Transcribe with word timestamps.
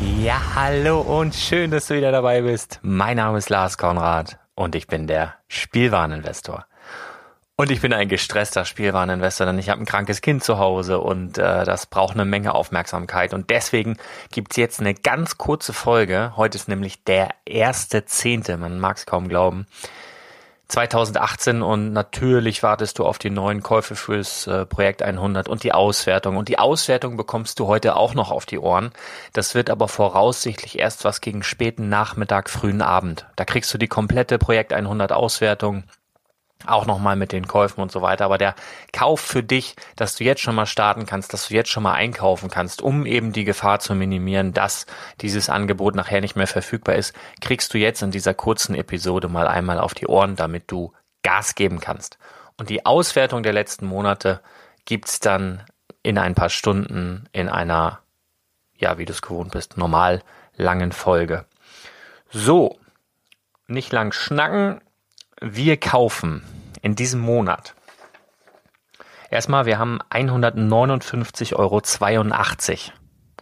Ja, 0.00 0.40
hallo 0.54 1.00
und 1.00 1.34
schön, 1.34 1.70
dass 1.70 1.88
du 1.88 1.94
wieder 1.94 2.10
dabei 2.10 2.40
bist. 2.40 2.80
Mein 2.82 3.18
Name 3.18 3.36
ist 3.36 3.50
Lars 3.50 3.76
Konrad 3.76 4.38
und 4.54 4.74
ich 4.74 4.86
bin 4.86 5.06
der 5.06 5.34
Spielwareninvestor. 5.48 6.64
Und 7.56 7.70
ich 7.70 7.82
bin 7.82 7.92
ein 7.92 8.08
gestresster 8.08 8.64
Spielwareninvestor, 8.64 9.44
denn 9.44 9.58
ich 9.58 9.68
habe 9.68 9.82
ein 9.82 9.86
krankes 9.86 10.22
Kind 10.22 10.42
zu 10.42 10.58
Hause 10.58 11.00
und 11.00 11.36
äh, 11.36 11.64
das 11.64 11.84
braucht 11.84 12.14
eine 12.14 12.24
Menge 12.24 12.54
Aufmerksamkeit. 12.54 13.34
Und 13.34 13.50
deswegen 13.50 13.98
gibt's 14.32 14.56
jetzt 14.56 14.80
eine 14.80 14.94
ganz 14.94 15.36
kurze 15.36 15.74
Folge. 15.74 16.32
Heute 16.34 16.56
ist 16.56 16.68
nämlich 16.68 17.04
der 17.04 17.28
erste 17.44 18.06
Zehnte, 18.06 18.56
man 18.56 18.80
mag 18.80 18.96
es 18.96 19.04
kaum 19.04 19.28
glauben. 19.28 19.66
2018 20.70 21.62
und 21.62 21.92
natürlich 21.92 22.62
wartest 22.62 22.98
du 22.98 23.04
auf 23.04 23.18
die 23.18 23.30
neuen 23.30 23.62
Käufe 23.62 23.96
fürs 23.96 24.46
äh, 24.46 24.64
Projekt 24.66 25.02
100 25.02 25.48
und 25.48 25.64
die 25.64 25.72
Auswertung. 25.72 26.36
Und 26.36 26.48
die 26.48 26.58
Auswertung 26.58 27.16
bekommst 27.16 27.58
du 27.58 27.66
heute 27.66 27.96
auch 27.96 28.14
noch 28.14 28.30
auf 28.30 28.46
die 28.46 28.58
Ohren. 28.58 28.92
Das 29.32 29.54
wird 29.54 29.68
aber 29.68 29.88
voraussichtlich 29.88 30.78
erst 30.78 31.04
was 31.04 31.20
gegen 31.20 31.42
späten 31.42 31.88
Nachmittag, 31.88 32.48
frühen 32.48 32.82
Abend. 32.82 33.26
Da 33.36 33.44
kriegst 33.44 33.72
du 33.74 33.78
die 33.78 33.88
komplette 33.88 34.38
Projekt 34.38 34.72
100 34.72 35.12
Auswertung 35.12 35.84
auch 36.66 36.86
nochmal 36.86 37.16
mit 37.16 37.32
den 37.32 37.46
Käufen 37.46 37.80
und 37.80 37.90
so 37.90 38.02
weiter. 38.02 38.24
Aber 38.24 38.38
der 38.38 38.54
Kauf 38.92 39.20
für 39.20 39.42
dich, 39.42 39.76
dass 39.96 40.16
du 40.16 40.24
jetzt 40.24 40.40
schon 40.40 40.54
mal 40.54 40.66
starten 40.66 41.06
kannst, 41.06 41.32
dass 41.32 41.48
du 41.48 41.54
jetzt 41.54 41.70
schon 41.70 41.82
mal 41.82 41.94
einkaufen 41.94 42.50
kannst, 42.50 42.82
um 42.82 43.06
eben 43.06 43.32
die 43.32 43.44
Gefahr 43.44 43.80
zu 43.80 43.94
minimieren, 43.94 44.52
dass 44.52 44.86
dieses 45.20 45.48
Angebot 45.48 45.94
nachher 45.94 46.20
nicht 46.20 46.36
mehr 46.36 46.46
verfügbar 46.46 46.96
ist, 46.96 47.14
kriegst 47.40 47.72
du 47.74 47.78
jetzt 47.78 48.02
in 48.02 48.10
dieser 48.10 48.34
kurzen 48.34 48.74
Episode 48.74 49.28
mal 49.28 49.48
einmal 49.48 49.78
auf 49.78 49.94
die 49.94 50.06
Ohren, 50.06 50.36
damit 50.36 50.70
du 50.70 50.92
Gas 51.22 51.54
geben 51.54 51.80
kannst. 51.80 52.18
Und 52.56 52.68
die 52.70 52.84
Auswertung 52.84 53.42
der 53.42 53.52
letzten 53.52 53.86
Monate 53.86 54.40
gibt's 54.84 55.20
dann 55.20 55.64
in 56.02 56.18
ein 56.18 56.34
paar 56.34 56.50
Stunden 56.50 57.28
in 57.32 57.48
einer, 57.48 58.00
ja, 58.76 58.98
wie 58.98 59.04
du 59.04 59.12
es 59.12 59.22
gewohnt 59.22 59.52
bist, 59.52 59.76
normal 59.76 60.22
langen 60.56 60.92
Folge. 60.92 61.44
So, 62.30 62.78
nicht 63.66 63.92
lang 63.92 64.12
schnacken, 64.12 64.80
wir 65.40 65.78
kaufen 65.78 66.44
in 66.82 66.94
diesem 66.94 67.20
Monat. 67.20 67.74
Erstmal, 69.30 69.64
wir 69.66 69.78
haben 69.78 70.00
159,82 70.10 71.54
Euro 71.54 71.80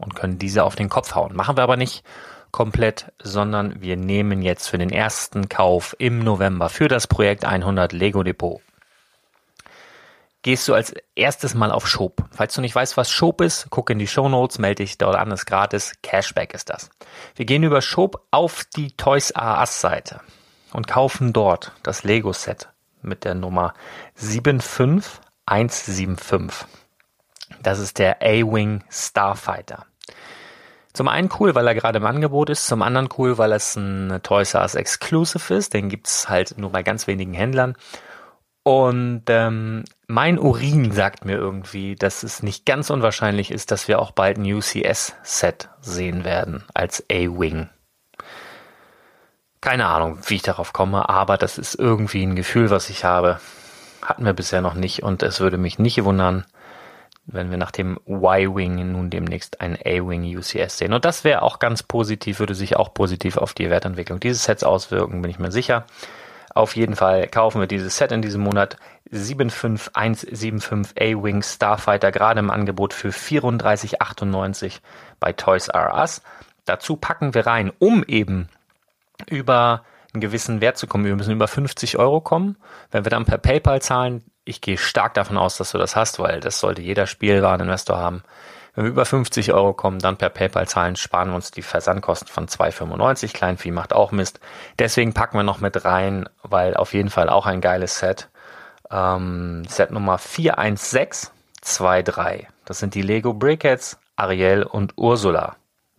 und 0.00 0.14
können 0.14 0.38
diese 0.38 0.64
auf 0.64 0.76
den 0.76 0.88
Kopf 0.88 1.14
hauen. 1.14 1.34
Machen 1.34 1.56
wir 1.56 1.62
aber 1.62 1.76
nicht 1.76 2.04
komplett, 2.50 3.12
sondern 3.22 3.80
wir 3.80 3.96
nehmen 3.96 4.42
jetzt 4.42 4.68
für 4.68 4.78
den 4.78 4.90
ersten 4.90 5.48
Kauf 5.48 5.96
im 5.98 6.18
November 6.20 6.68
für 6.68 6.88
das 6.88 7.06
Projekt 7.06 7.44
100 7.44 7.92
Lego 7.92 8.22
Depot. 8.22 8.60
Gehst 10.42 10.68
du 10.68 10.74
als 10.74 10.94
erstes 11.16 11.54
mal 11.54 11.72
auf 11.72 11.88
Shop. 11.88 12.22
Falls 12.30 12.54
du 12.54 12.60
nicht 12.60 12.74
weißt, 12.74 12.96
was 12.96 13.10
Shop 13.10 13.40
ist, 13.40 13.66
guck 13.70 13.90
in 13.90 13.98
die 13.98 14.06
Show 14.06 14.28
Notes, 14.28 14.58
melde 14.58 14.84
dich 14.84 14.96
dort 14.96 15.16
an, 15.16 15.32
ist 15.32 15.46
gratis. 15.46 15.94
Cashback 16.02 16.54
ist 16.54 16.70
das. 16.70 16.90
Wir 17.34 17.44
gehen 17.44 17.64
über 17.64 17.82
Shop 17.82 18.24
auf 18.30 18.64
die 18.76 18.92
Toys 18.96 19.30
R 19.30 19.58
Us 19.58 19.80
Seite 19.80 20.20
und 20.72 20.86
kaufen 20.86 21.32
dort 21.32 21.72
das 21.82 22.04
Lego-Set 22.04 22.68
mit 23.02 23.24
der 23.24 23.34
Nummer 23.34 23.74
75175. 24.14 26.68
Das 27.62 27.78
ist 27.78 27.98
der 27.98 28.22
A-Wing 28.22 28.84
Starfighter. 28.90 29.86
Zum 30.92 31.08
einen 31.08 31.28
cool, 31.38 31.54
weil 31.54 31.66
er 31.66 31.74
gerade 31.74 31.98
im 31.98 32.06
Angebot 32.06 32.50
ist, 32.50 32.66
zum 32.66 32.82
anderen 32.82 33.08
cool, 33.18 33.38
weil 33.38 33.52
es 33.52 33.76
ein 33.76 34.20
Toys 34.22 34.54
R 34.54 34.62
Us 34.62 34.74
Exclusive 34.74 35.54
ist. 35.54 35.74
Den 35.74 35.88
gibt's 35.88 36.28
halt 36.28 36.58
nur 36.58 36.72
bei 36.72 36.82
ganz 36.82 37.06
wenigen 37.06 37.34
Händlern. 37.34 37.76
Und 38.64 39.22
ähm, 39.28 39.84
mein 40.08 40.38
Urin 40.38 40.92
sagt 40.92 41.24
mir 41.24 41.36
irgendwie, 41.36 41.94
dass 41.94 42.22
es 42.22 42.42
nicht 42.42 42.66
ganz 42.66 42.90
unwahrscheinlich 42.90 43.50
ist, 43.50 43.70
dass 43.70 43.88
wir 43.88 43.98
auch 43.98 44.10
bald 44.10 44.38
ein 44.38 44.52
UCS-Set 44.52 45.70
sehen 45.80 46.24
werden 46.24 46.64
als 46.74 47.02
A-Wing. 47.10 47.70
Keine 49.60 49.86
Ahnung, 49.86 50.18
wie 50.26 50.36
ich 50.36 50.42
darauf 50.42 50.72
komme, 50.72 51.08
aber 51.08 51.36
das 51.36 51.58
ist 51.58 51.74
irgendwie 51.74 52.22
ein 52.24 52.36
Gefühl, 52.36 52.70
was 52.70 52.90
ich 52.90 53.04
habe. 53.04 53.40
Hatten 54.02 54.24
wir 54.24 54.32
bisher 54.32 54.60
noch 54.60 54.74
nicht 54.74 55.02
und 55.02 55.22
es 55.22 55.40
würde 55.40 55.58
mich 55.58 55.78
nicht 55.80 56.04
wundern, 56.04 56.44
wenn 57.26 57.50
wir 57.50 57.58
nach 57.58 57.72
dem 57.72 57.98
Y-Wing 58.08 58.92
nun 58.92 59.10
demnächst 59.10 59.60
ein 59.60 59.76
A-Wing 59.76 60.24
UCS 60.36 60.78
sehen. 60.78 60.94
Und 60.94 61.04
das 61.04 61.24
wäre 61.24 61.42
auch 61.42 61.58
ganz 61.58 61.82
positiv, 61.82 62.38
würde 62.38 62.54
sich 62.54 62.76
auch 62.76 62.94
positiv 62.94 63.36
auf 63.36 63.52
die 63.52 63.68
Wertentwicklung 63.68 64.20
dieses 64.20 64.44
Sets 64.44 64.64
auswirken, 64.64 65.20
bin 65.22 65.30
ich 65.30 65.38
mir 65.38 65.52
sicher. 65.52 65.84
Auf 66.54 66.74
jeden 66.76 66.96
Fall 66.96 67.28
kaufen 67.28 67.60
wir 67.60 67.66
dieses 67.66 67.98
Set 67.98 68.12
in 68.12 68.22
diesem 68.22 68.40
Monat 68.40 68.78
75175 69.10 71.00
A-Wing 71.00 71.42
Starfighter 71.42 72.12
gerade 72.12 72.40
im 72.40 72.50
Angebot 72.50 72.94
für 72.94 73.10
34,98 73.10 74.80
bei 75.20 75.32
Toys 75.32 75.68
R 75.68 75.94
Us. 75.94 76.22
Dazu 76.64 76.96
packen 76.96 77.34
wir 77.34 77.46
rein, 77.46 77.72
um 77.78 78.04
eben 78.04 78.48
über 79.26 79.82
einen 80.12 80.20
gewissen 80.20 80.60
Wert 80.60 80.76
zu 80.78 80.86
kommen. 80.86 81.04
Wir 81.04 81.16
müssen 81.16 81.32
über 81.32 81.48
50 81.48 81.98
Euro 81.98 82.20
kommen. 82.20 82.56
Wenn 82.90 83.04
wir 83.04 83.10
dann 83.10 83.24
per 83.24 83.38
PayPal 83.38 83.82
zahlen, 83.82 84.24
ich 84.44 84.60
gehe 84.60 84.78
stark 84.78 85.14
davon 85.14 85.36
aus, 85.36 85.56
dass 85.58 85.72
du 85.72 85.78
das 85.78 85.96
hast, 85.96 86.18
weil 86.18 86.40
das 86.40 86.60
sollte 86.60 86.82
jeder 86.82 87.06
Spielwareninvestor 87.06 87.98
haben. 87.98 88.22
Wenn 88.74 88.84
wir 88.84 88.90
über 88.90 89.04
50 89.04 89.52
Euro 89.52 89.74
kommen, 89.74 89.98
dann 89.98 90.16
per 90.16 90.30
PayPal 90.30 90.68
zahlen, 90.68 90.96
sparen 90.96 91.28
wir 91.30 91.34
uns 91.34 91.50
die 91.50 91.62
Versandkosten 91.62 92.28
von 92.28 92.46
2,95. 92.46 93.34
Kleinvieh 93.34 93.72
macht 93.72 93.92
auch 93.92 94.12
Mist. 94.12 94.40
Deswegen 94.78 95.14
packen 95.14 95.36
wir 95.36 95.42
noch 95.42 95.60
mit 95.60 95.84
rein, 95.84 96.28
weil 96.42 96.74
auf 96.74 96.94
jeden 96.94 97.10
Fall 97.10 97.28
auch 97.28 97.46
ein 97.46 97.60
geiles 97.60 97.98
Set. 97.98 98.28
Ähm, 98.90 99.64
Set 99.68 99.90
Nummer 99.90 100.18
41623. 100.18 102.46
Das 102.64 102.78
sind 102.78 102.94
die 102.94 103.02
Lego 103.02 103.34
Brickheads, 103.34 103.98
Ariel 104.16 104.62
und 104.62 104.94
Ursula 104.96 105.56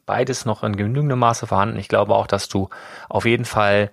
beides 0.09 0.43
noch 0.43 0.63
in 0.63 0.75
genügendem 0.75 1.19
Maße 1.19 1.45
vorhanden. 1.45 1.77
Ich 1.77 1.87
glaube 1.87 2.15
auch, 2.15 2.25
dass 2.25 2.49
du 2.49 2.69
auf 3.09 3.25
jeden 3.25 3.45
Fall 3.45 3.91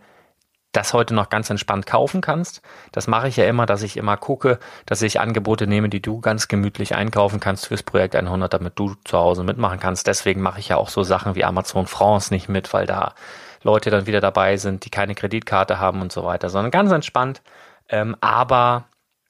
das 0.72 0.94
heute 0.94 1.14
noch 1.14 1.28
ganz 1.28 1.50
entspannt 1.50 1.84
kaufen 1.84 2.22
kannst. 2.22 2.62
Das 2.90 3.06
mache 3.06 3.28
ich 3.28 3.36
ja 3.36 3.44
immer, 3.44 3.66
dass 3.66 3.82
ich 3.82 3.98
immer 3.98 4.16
gucke, 4.16 4.58
dass 4.86 5.02
ich 5.02 5.20
Angebote 5.20 5.66
nehme, 5.66 5.90
die 5.90 6.00
du 6.00 6.22
ganz 6.22 6.48
gemütlich 6.48 6.94
einkaufen 6.94 7.38
kannst 7.38 7.66
fürs 7.66 7.82
Projekt 7.82 8.16
100, 8.16 8.50
damit 8.50 8.78
du 8.78 8.94
zu 9.04 9.18
Hause 9.18 9.44
mitmachen 9.44 9.78
kannst. 9.78 10.06
Deswegen 10.06 10.40
mache 10.40 10.58
ich 10.58 10.68
ja 10.68 10.78
auch 10.78 10.88
so 10.88 11.02
Sachen 11.02 11.34
wie 11.34 11.44
Amazon 11.44 11.86
France 11.86 12.32
nicht 12.32 12.48
mit, 12.48 12.72
weil 12.72 12.86
da 12.86 13.14
Leute 13.62 13.90
dann 13.90 14.06
wieder 14.06 14.22
dabei 14.22 14.56
sind, 14.56 14.86
die 14.86 14.90
keine 14.90 15.14
Kreditkarte 15.14 15.78
haben 15.78 16.00
und 16.00 16.12
so 16.12 16.24
weiter, 16.24 16.48
sondern 16.48 16.70
ganz 16.70 16.92
entspannt, 16.92 17.42
ähm, 17.90 18.16
aber 18.22 18.86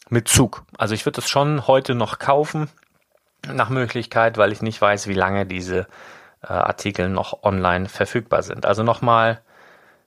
mit 0.08 0.28
Zug. 0.28 0.62
Also 0.78 0.94
ich 0.94 1.04
würde 1.04 1.20
es 1.20 1.28
schon 1.28 1.66
heute 1.66 1.96
noch 1.96 2.20
kaufen, 2.20 2.68
nach 3.52 3.70
Möglichkeit, 3.70 4.38
weil 4.38 4.52
ich 4.52 4.62
nicht 4.62 4.80
weiß, 4.80 5.08
wie 5.08 5.14
lange 5.14 5.46
diese 5.46 5.88
äh, 6.48 6.52
Artikel 6.52 7.08
noch 7.08 7.42
online 7.42 7.88
verfügbar 7.88 8.42
sind. 8.42 8.66
Also 8.66 8.82
nochmal 8.82 9.40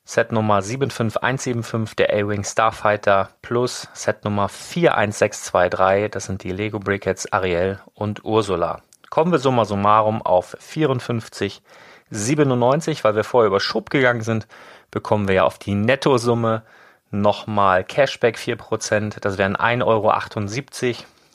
Set 0.06 0.32
Nummer 0.32 0.62
75175, 0.64 1.96
der 1.96 2.12
A-Wing 2.12 2.44
Starfighter 2.44 3.30
plus 3.44 3.88
Set 3.94 4.26
Nummer 4.26 4.50
41623, 4.50 6.10
das 6.10 6.26
sind 6.26 6.42
die 6.44 6.52
Lego 6.52 6.80
Brickheads 6.80 7.32
Ariel 7.32 7.80
und 7.94 8.26
Ursula. 8.26 8.82
Kommen 9.12 9.32
wir 9.32 9.38
summa 9.38 9.66
summarum 9.66 10.24
auf 10.24 10.58
54,97, 10.58 13.04
weil 13.04 13.16
wir 13.16 13.24
vorher 13.24 13.48
über 13.48 13.60
Schub 13.60 13.92
gegangen 13.92 14.22
sind, 14.22 14.48
bekommen 14.90 15.28
wir 15.28 15.36
ja 15.36 15.44
auf 15.44 15.60
die 15.60 15.76
Nettosumme 15.76 16.64
nochmal 17.12 17.84
Cashback 17.84 18.38
4%, 18.38 19.20
das 19.20 19.38
wären 19.38 19.56
1,78 19.56 19.86
Euro. 19.86 20.10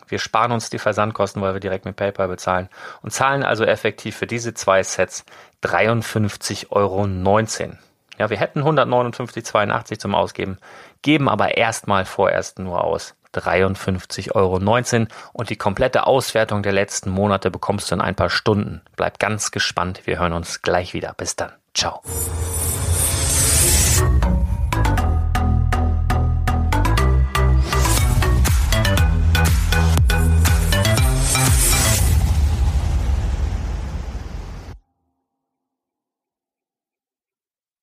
Wir 0.08 0.18
sparen 0.18 0.52
uns 0.52 0.70
die 0.70 0.78
Versandkosten, 0.78 1.42
weil 1.42 1.54
wir 1.54 1.60
direkt 1.60 1.84
mit 1.84 1.96
PayPal 1.96 2.28
bezahlen 2.28 2.68
und 3.02 3.12
zahlen 3.12 3.42
also 3.42 3.64
effektiv 3.64 4.16
für 4.16 4.26
diese 4.26 4.54
zwei 4.54 4.82
Sets 4.82 5.24
53,19 5.62 6.70
Euro. 6.70 7.06
Ja, 8.18 8.30
wir 8.30 8.36
hätten 8.38 8.62
159,82 8.62 9.98
zum 9.98 10.14
Ausgeben, 10.14 10.58
geben 11.02 11.28
aber 11.28 11.56
erstmal 11.56 12.04
vorerst 12.04 12.58
nur 12.58 12.84
aus 12.84 13.14
53,19 13.34 14.30
Euro 14.34 15.08
und 15.32 15.50
die 15.50 15.56
komplette 15.56 16.06
Auswertung 16.06 16.62
der 16.62 16.72
letzten 16.72 17.10
Monate 17.10 17.50
bekommst 17.50 17.90
du 17.90 17.96
in 17.96 18.00
ein 18.00 18.14
paar 18.14 18.30
Stunden. 18.30 18.82
Bleib 18.96 19.18
ganz 19.18 19.50
gespannt, 19.50 20.02
wir 20.04 20.18
hören 20.20 20.32
uns 20.32 20.62
gleich 20.62 20.94
wieder. 20.94 21.14
Bis 21.16 21.34
dann. 21.36 21.52
Ciao. 21.74 22.00